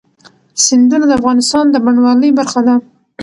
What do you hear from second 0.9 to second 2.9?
د افغانستان د بڼوالۍ برخه ده.